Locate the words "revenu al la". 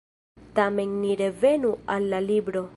1.21-2.27